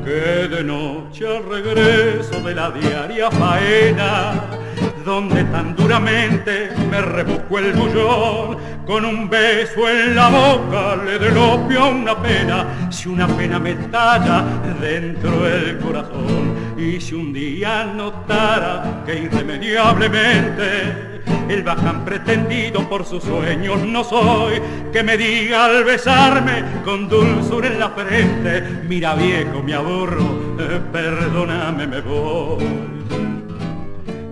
[0.05, 4.33] Que de noche al regreso de la diaria faena,
[5.05, 11.37] donde tan duramente me rebuscó el bullón, con un beso en la boca le del
[11.37, 14.45] opio a una pena, si una pena me talla
[14.81, 16.52] dentro del corazón,
[16.83, 21.13] y si un día notara que irremediablemente
[21.49, 24.61] el baján pretendido por sus sueños no soy,
[24.93, 30.81] que me diga al besarme con dulzura en la frente, mira viejo, me aburro, eh,
[30.93, 32.65] perdóname, me voy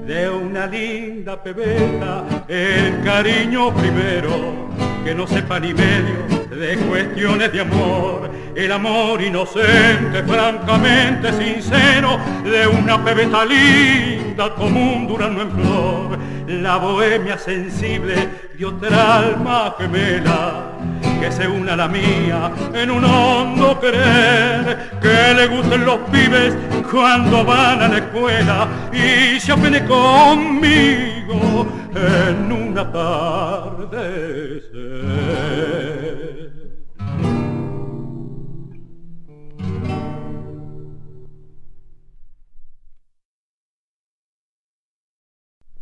[0.06, 4.70] de una linda pebeta, el cariño primero,
[5.04, 12.66] que no sepa ni medio de cuestiones de amor, el amor inocente, francamente sincero, de
[12.66, 20.72] una pebeta linda como un durano en flor, la bohemia sensible de otra alma gemela
[21.18, 26.54] que se una a la mía en un hondo querer, que le gusten los pibes
[26.90, 32.84] cuando van a la escuela y se apene conmigo en una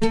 [0.00, 0.10] No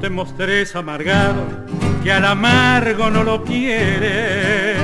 [0.00, 1.66] te mostres amargado,
[2.04, 4.76] que al amargo no lo quiere.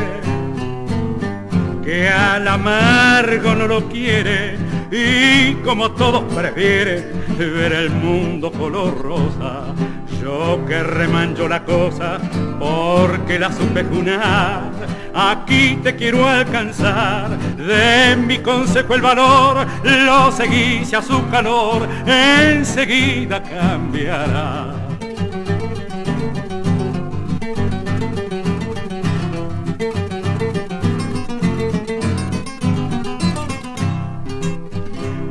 [1.84, 4.56] Que al amargo no lo quiere
[4.90, 9.66] y como todos prefiere ver el mundo color rosa
[10.20, 12.18] yo que remancho la cosa
[12.58, 14.70] porque la supe junar
[15.14, 17.30] aquí te quiero alcanzar.
[17.56, 24.74] De mi consejo el valor, lo seguís a su calor, enseguida cambiará.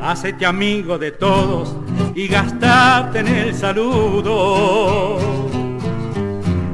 [0.01, 1.75] Hacete amigo de todos
[2.19, 5.17] y gastate en el saludo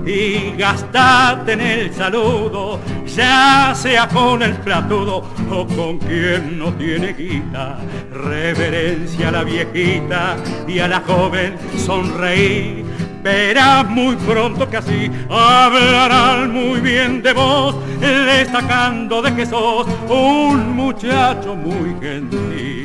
[0.03, 7.13] y gastate en el saludo, ya sea con el platudo o con quien no tiene
[7.13, 7.77] guita.
[8.11, 10.35] Reverencia a la viejita
[10.67, 12.83] y a la joven sonreír.
[13.21, 20.75] Verás muy pronto que así hablarán muy bien de vos, destacando de que sos un
[20.75, 22.84] muchacho muy gentil.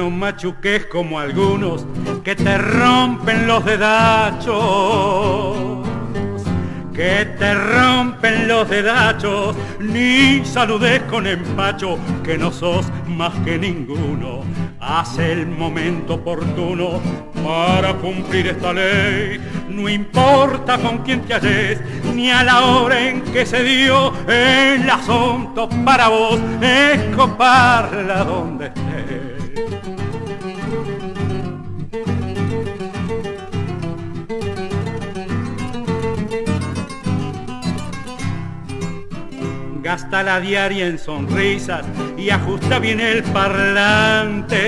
[0.00, 1.84] No machuques como algunos
[2.24, 4.56] que te rompen los dedachos,
[6.94, 14.40] que te rompen los dedachos, ni saludes con empacho, que no sos más que ninguno.
[14.80, 17.02] Hace el momento oportuno
[17.44, 19.38] para cumplir esta ley.
[19.68, 21.78] No importa con quién te halles,
[22.14, 28.68] ni a la hora en que se dio el asunto para vos, es coparla donde
[28.68, 29.29] estés.
[39.90, 41.84] Gasta la diaria en sonrisas
[42.16, 44.60] y ajusta bien el parlante.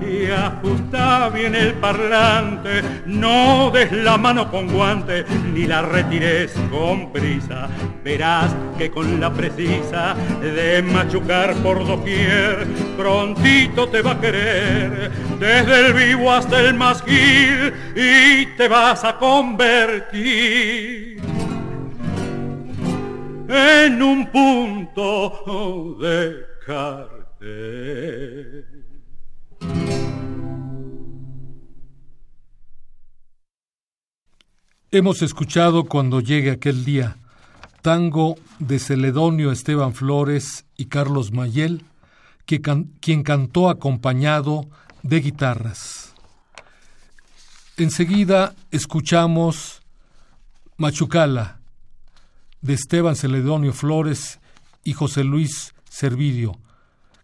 [0.00, 7.12] Y ajusta bien el parlante, no des la mano con guante, ni la retires con
[7.12, 7.68] prisa.
[8.02, 12.66] Verás que con la precisa de machucar por doquier,
[12.96, 19.18] prontito te va a querer, desde el vivo hasta el masquil, y te vas a
[19.18, 21.07] convertir
[23.48, 26.98] en un punto de cartel.
[34.90, 37.16] Hemos escuchado cuando llegue aquel día
[37.82, 41.84] tango de Celedonio Esteban Flores y Carlos Mayel,
[42.44, 44.68] que quien cantó acompañado
[45.02, 46.14] de guitarras.
[47.76, 49.82] Enseguida escuchamos
[50.76, 51.57] Machucala,
[52.62, 54.40] de Esteban Celedonio Flores
[54.84, 56.58] y José Luis Servilio,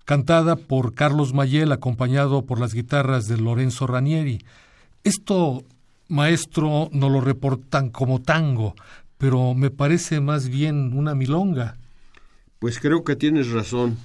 [0.04, 4.44] cantada por Carlos Mayel acompañado por las guitarras de Lorenzo Ranieri.
[5.02, 5.64] Esto,
[6.08, 8.74] maestro, no lo reportan como tango,
[9.18, 11.76] pero me parece más bien una milonga.
[12.58, 13.98] Pues creo que tienes razón,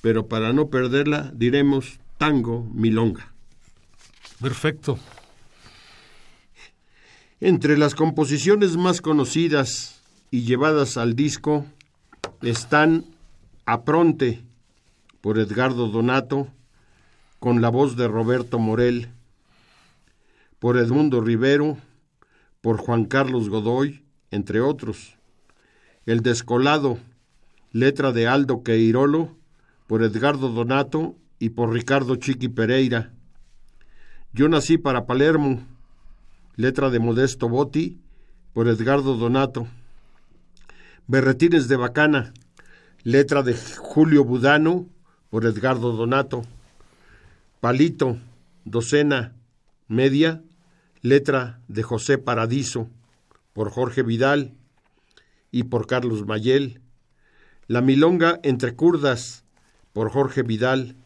[0.00, 3.32] pero para no perderla diremos tango milonga.
[4.40, 4.98] Perfecto.
[7.40, 9.95] Entre las composiciones más conocidas
[10.30, 11.66] y llevadas al disco
[12.42, 13.04] están
[13.64, 14.42] Apronte
[15.20, 16.48] por Edgardo Donato,
[17.40, 19.08] con la voz de Roberto Morel,
[20.58, 21.76] por Edmundo Rivero,
[22.60, 25.16] por Juan Carlos Godoy, entre otros.
[26.06, 26.98] El Descolado,
[27.72, 29.36] letra de Aldo Queirolo,
[29.86, 33.12] por Edgardo Donato y por Ricardo Chiqui Pereira.
[34.32, 35.66] Yo nací para Palermo,
[36.56, 38.00] letra de Modesto Botti,
[38.52, 39.66] por Edgardo Donato.
[41.08, 42.34] Berretines de Bacana,
[43.04, 44.88] letra de Julio Budano
[45.30, 46.42] por Edgardo Donato.
[47.60, 48.18] Palito,
[48.64, 49.32] docena
[49.86, 50.42] media,
[51.02, 52.90] letra de José Paradiso
[53.52, 54.54] por Jorge Vidal
[55.52, 56.80] y por Carlos Mayel.
[57.68, 59.44] La Milonga entre Curdas
[59.92, 60.96] por Jorge Vidal,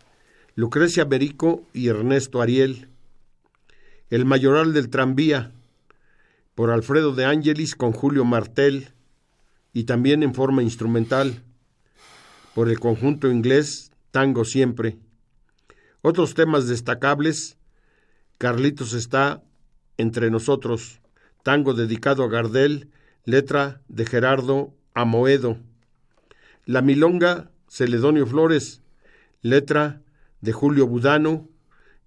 [0.55, 2.89] Lucrecia Berico y Ernesto Ariel.
[4.09, 5.53] El Mayoral del Tranvía
[6.55, 8.95] por Alfredo de Ángelis con Julio Martel
[9.73, 11.43] y también en forma instrumental
[12.55, 14.99] por el conjunto inglés Tango Siempre.
[16.03, 17.57] Otros temas destacables,
[18.39, 19.43] Carlitos está
[19.97, 21.01] entre nosotros,
[21.43, 22.91] tango dedicado a Gardel,
[23.25, 25.59] letra de Gerardo Amoedo.
[26.65, 28.83] La Milonga, Celedonio Flores,
[29.43, 30.03] letra
[30.41, 31.49] de Julio Budano,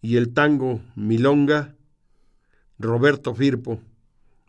[0.02, 1.76] y el tango Milonga,
[2.78, 3.80] Roberto Firpo,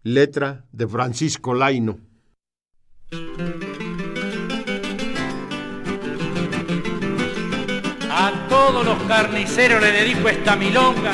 [0.03, 2.01] letra de Francisco Laino.
[8.11, 11.13] A todos los carniceros le dedico esta milonga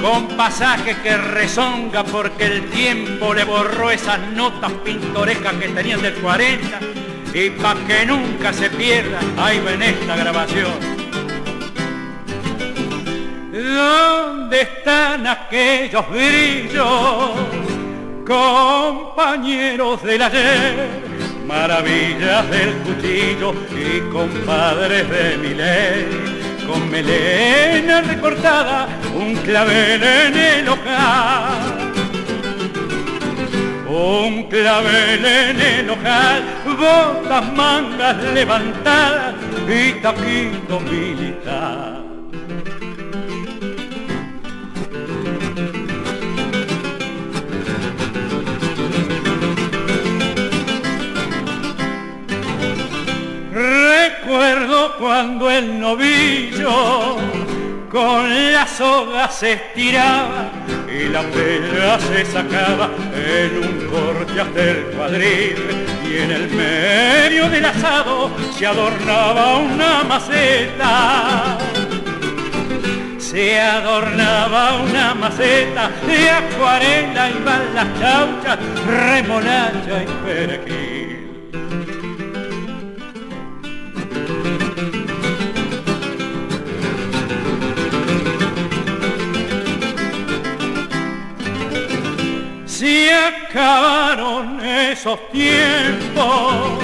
[0.00, 6.14] con pasajes que rezonga porque el tiempo le borró esas notas pintorescas que tenían del
[6.14, 6.80] 40
[7.34, 11.00] y pa' que nunca se pierda, ahí ven esta grabación.
[13.52, 17.30] ¿Dónde están aquellos brillos,
[18.26, 21.09] compañeros del ayer?
[21.50, 26.30] Maravillas del cuchillo y compadres de mi ley
[26.64, 31.90] con melena recortada, un clavel en el ojal.
[33.88, 36.42] Un clavel en el ojal,
[36.78, 39.34] botas mangas levantadas
[39.68, 42.09] y taquito militar.
[54.30, 57.16] Recuerdo cuando el novillo
[57.90, 60.52] con la soga se estiraba
[60.88, 65.56] y la pela se sacaba en un corte hasta el cuadril
[66.08, 71.58] y en el medio del asado se adornaba una maceta.
[73.18, 80.89] Se adornaba una maceta de acuarela y las chauchas, remolacha y perejil.
[92.80, 96.78] Se acabaron esos tiempos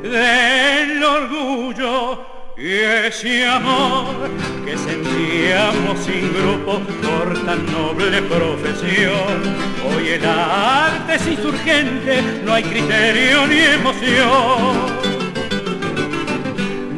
[0.00, 2.24] del orgullo
[2.56, 4.30] y ese amor
[4.64, 9.42] que sentíamos sin grupo por tan noble profesión.
[9.84, 14.92] Hoy el arte es insurgente, no hay criterio ni emoción.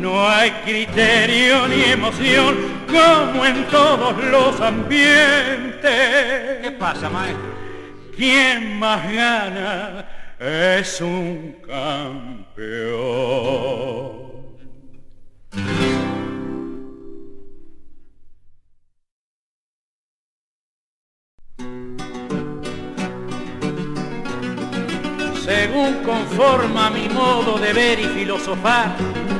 [0.03, 2.57] No hay criterio ni emoción
[2.89, 5.81] como en todos los ambientes.
[6.61, 7.64] ¿Qué pasa, maestro?
[8.17, 10.07] Quien más gana
[10.39, 12.55] es un campeón.
[25.45, 28.97] Según conforma mi modo de ver y filosofar,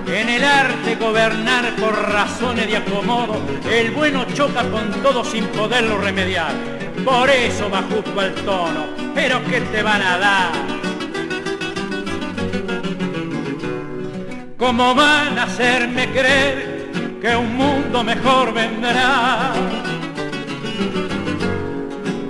[0.07, 5.99] en el arte gobernar por razones de acomodo, el bueno choca con todo sin poderlo
[5.99, 10.53] remediar por eso va justo al tono, pero ¿qué te van a dar?
[14.57, 19.53] ¿Cómo van a hacerme creer que un mundo mejor vendrá?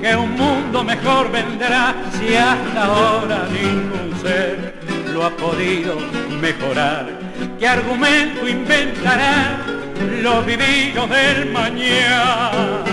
[0.01, 4.75] Que un mundo mejor vendrá si hasta ahora ningún ser
[5.13, 5.97] lo ha podido
[6.41, 7.07] mejorar.
[7.59, 9.59] ¿Qué argumento inventará
[10.21, 12.85] los vivillos del mañana?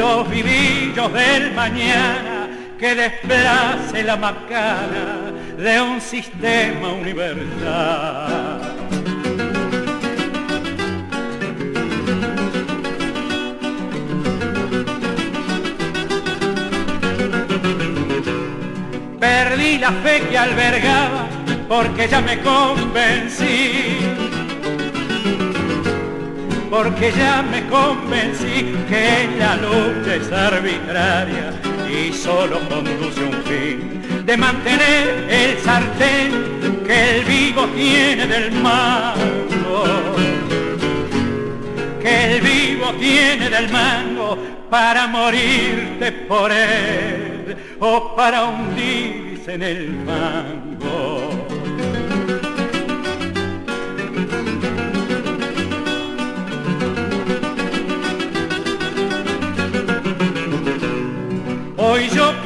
[0.00, 2.48] Los vivillos del mañana
[2.78, 8.60] que desplace la macana de un sistema universal.
[19.20, 21.26] Perdí la fe que albergaba
[21.68, 24.19] porque ya me convencí
[26.70, 31.52] porque ya me convencí que la lucha es arbitraria
[31.90, 39.84] y solo conduce un fin de mantener el sartén que el vivo tiene del mango,
[42.00, 44.38] que el vivo tiene del mango
[44.70, 50.69] para morirte por él o para hundirse en el mango.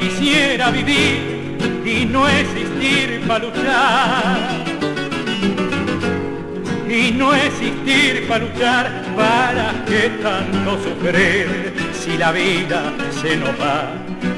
[0.05, 4.37] Quisiera vivir y no existir para luchar.
[6.87, 13.89] Y no existir para luchar, ¿para qué tanto sufrir si la vida se nos va?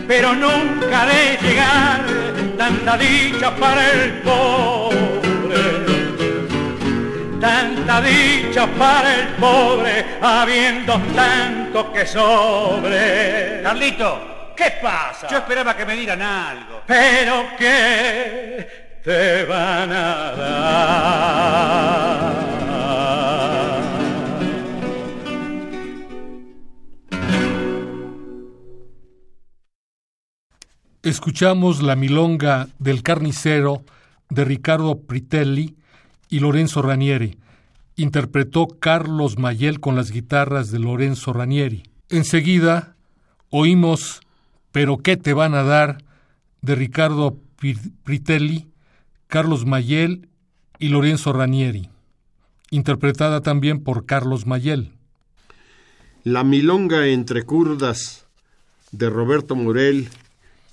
[0.08, 2.06] Pero nunca de llegar
[2.58, 4.98] tanta dicha para el pobre.
[7.42, 13.62] Tanta dicha para el pobre, habiendo tanto que sobre.
[13.62, 15.28] Carlito, ¿Qué pasa?
[15.30, 16.82] Yo esperaba que me dieran algo.
[16.88, 18.68] Pero ¿qué
[19.04, 21.78] te van a dar?
[31.04, 33.84] Escuchamos la milonga del carnicero
[34.30, 35.78] de Ricardo Pritelli
[36.28, 37.38] y Lorenzo Ranieri,
[37.96, 41.84] interpretó Carlos Mayel con las guitarras de Lorenzo Ranieri.
[42.10, 42.98] Enseguida
[43.50, 44.20] oímos
[44.78, 46.04] Pero qué te van a dar
[46.62, 47.40] de Ricardo
[48.04, 48.68] Pritelli,
[49.26, 50.30] Carlos Mayel
[50.78, 51.90] y Lorenzo Ranieri,
[52.70, 54.92] interpretada también por Carlos Mayel.
[56.24, 58.28] La milonga entre curdas
[58.92, 60.10] de Roberto Morel,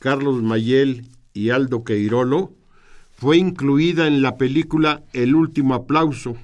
[0.00, 2.52] Carlos Mayel y Aldo Queirolo
[3.16, 6.36] fue incluida en la película El último aplauso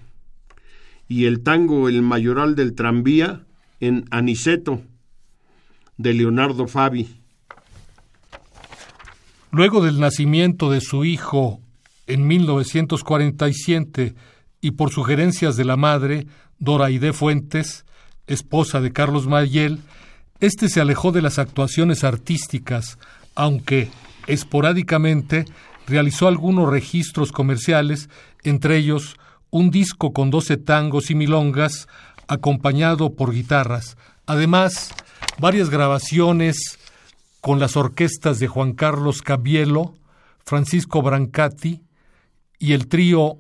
[1.09, 3.45] y el tango El mayoral del tranvía
[3.81, 4.81] en Aniceto
[5.99, 7.20] de Leonardo Fabi.
[9.53, 11.61] Luego del nacimiento de su hijo
[12.07, 14.15] en 1947
[14.61, 16.27] y por sugerencias de la madre,
[16.59, 17.85] Dora Ide Fuentes,
[18.29, 19.81] esposa de Carlos Mayel,
[20.39, 22.99] este se alejó de las actuaciones artísticas,
[23.35, 23.91] aunque
[24.27, 25.45] esporádicamente
[25.87, 28.09] realizó algunos registros comerciales,
[28.45, 29.17] entre ellos
[29.51, 31.89] un disco con doce tangos y milongas,
[32.29, 33.97] acompañado por guitarras.
[34.27, 34.95] Además,
[35.39, 36.79] varias grabaciones
[37.41, 39.95] con las orquestas de Juan Carlos Cabielo,
[40.45, 41.83] Francisco Brancati
[42.59, 43.39] y el trío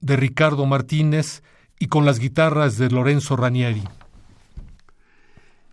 [0.00, 1.42] de Ricardo Martínez
[1.78, 3.84] y con las guitarras de Lorenzo Ranieri.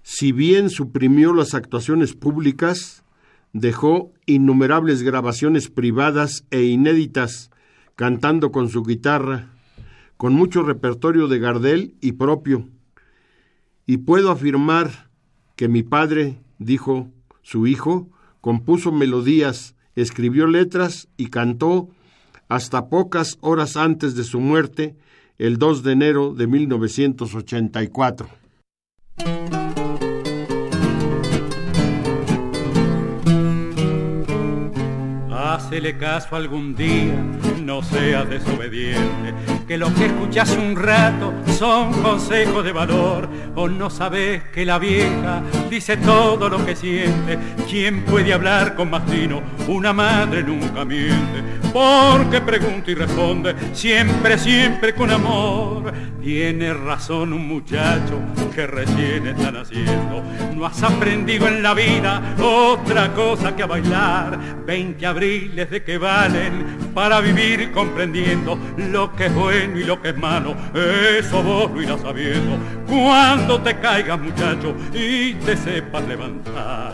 [0.03, 3.03] Si bien suprimió las actuaciones públicas,
[3.53, 7.49] dejó innumerables grabaciones privadas e inéditas,
[7.95, 9.49] cantando con su guitarra,
[10.17, 12.69] con mucho repertorio de Gardel y propio.
[13.87, 15.09] Y puedo afirmar
[15.55, 17.09] que mi padre, dijo
[17.45, 18.09] su hijo,
[18.41, 21.89] compuso melodías, escribió letras y cantó
[22.47, 24.95] hasta pocas horas antes de su muerte,
[25.37, 28.27] el 2 de enero de 1984.
[35.29, 37.23] Hacele caso algún día,
[37.65, 39.33] no seas desobediente,
[39.67, 44.77] que lo que escuchas un rato son consejos de valor, o no sabes que la
[44.77, 49.41] vieja dice todo lo que siente, ¿quién puede hablar con más tino?
[49.67, 55.91] Una madre nunca miente, porque pregunta y responde, siempre, siempre con amor.
[56.23, 58.17] Tiene razón un muchacho
[58.55, 60.23] que recién está naciendo,
[60.55, 65.97] no has aprendido en la vida otra cosa que a bailar, 20 abriles de que
[65.97, 71.69] valen para vivir comprendiendo lo que es bueno y lo que es malo, eso vos
[71.71, 72.57] lo irás sabiendo
[72.87, 76.93] cuando te caigas muchacho y te sepas levantar.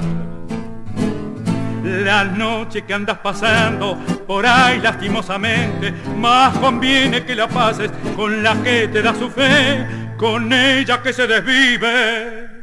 [1.83, 8.61] La noche que andas pasando por ahí lastimosamente, más conviene que la pases con la
[8.61, 12.61] que te da su fe, con ella que se desvive,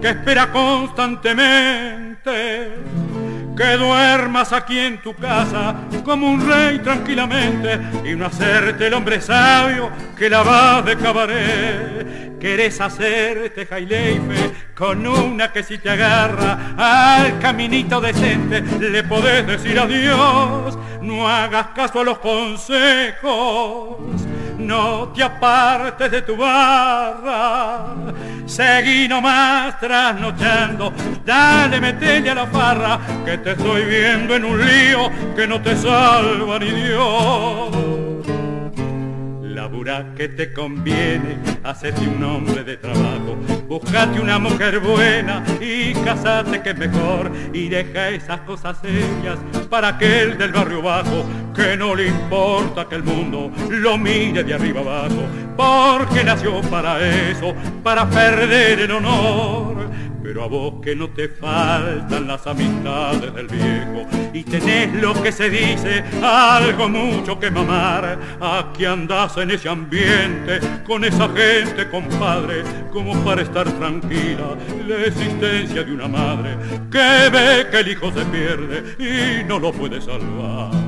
[0.00, 2.74] que espera constantemente
[3.62, 9.20] que duermas aquí en tu casa como un rey tranquilamente y no hacerte el hombre
[9.20, 9.88] sabio
[10.18, 12.40] que la vas de cabaret.
[12.40, 19.78] Querés hacerte jaileife con una que si te agarra al caminito decente le podés decir
[19.78, 20.76] adiós.
[21.00, 23.96] No hagas caso a los consejos
[24.58, 27.94] no te apartes de tu barra,
[28.46, 30.92] seguí nomás trasnochando,
[31.24, 35.76] dale, metele a la farra, que te estoy viendo en un lío que no te
[35.76, 37.92] salva ni Dios.
[39.42, 43.36] Labura que te conviene, hacete un hombre de trabajo,
[43.68, 47.30] buscate una mujer buena y casate que es mejor.
[47.52, 49.38] Y deja esas cosas serias
[49.70, 51.24] para aquel del barrio bajo
[51.54, 55.22] que no le importa que el mundo lo mire de arriba abajo,
[55.56, 59.82] porque nació para eso, para perder el honor.
[60.22, 65.32] Pero a vos que no te faltan las amistades del viejo y tenés lo que
[65.32, 72.62] se dice, algo mucho que mamar, aquí andás en ese ambiente con esa gente, compadre,
[72.92, 76.56] como para estar tranquila la existencia de una madre
[76.90, 80.81] que ve que el hijo se pierde y no lo puede salvar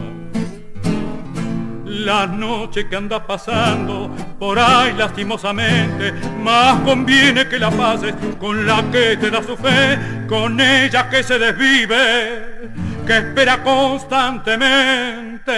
[1.95, 8.82] la noche que anda pasando por ahí lastimosamente, más conviene que la pases con la
[8.90, 12.70] que te da su fe, con ella que se desvive,
[13.07, 15.52] que espera constantemente,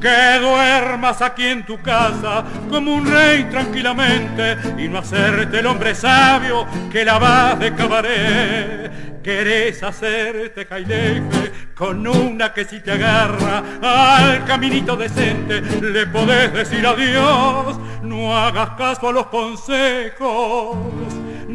[0.00, 5.94] que duermas aquí en tu casa como un rey tranquilamente y no hacerte el hombre
[5.94, 9.22] sabio que la vas de cabaret.
[9.22, 16.86] Querés hacerte jailefe con una que si te agarra al caminito decente le podés decir
[16.86, 20.76] adiós, no hagas caso a los consejos,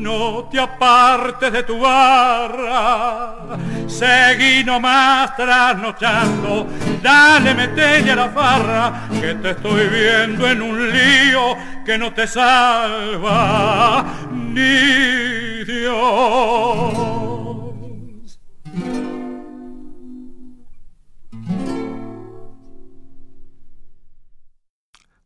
[0.01, 6.67] no te apartes de tu barra, seguí nomás trasnochando,
[7.03, 12.25] dale, metele a la farra, que te estoy viendo en un lío que no te
[12.25, 17.21] salva ni Dios.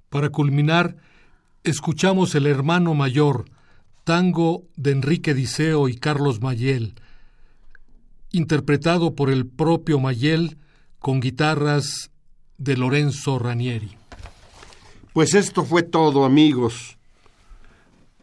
[0.09, 0.97] Para culminar,
[1.63, 3.45] escuchamos El hermano mayor,
[4.06, 6.93] tango de Enrique Diceo y Carlos Mayel,
[8.32, 10.58] interpretado por el propio Mayel
[10.99, 12.12] con guitarras
[12.58, 13.97] de Lorenzo Ranieri.
[15.12, 16.97] Pues esto fue todo, amigos.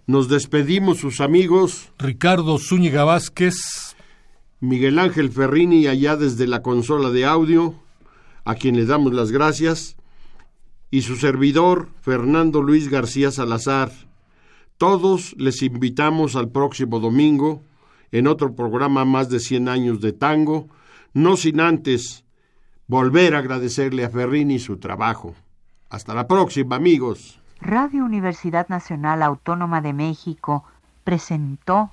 [0.06, 3.56] Nos despedimos sus amigos Ricardo Zúñiga Vázquez,
[4.60, 7.74] Miguel Ángel Ferrini allá desde la consola de audio,
[8.44, 9.96] a quien le damos las gracias,
[10.90, 14.11] y su servidor, Fernando Luis García Salazar.
[14.82, 17.62] Todos les invitamos al próximo domingo
[18.10, 20.66] en otro programa más de 100 años de tango,
[21.14, 22.24] no sin antes
[22.88, 25.36] volver a agradecerle a Ferrini su trabajo.
[25.88, 27.40] Hasta la próxima, amigos.
[27.60, 30.64] Radio Universidad Nacional Autónoma de México
[31.04, 31.92] presentó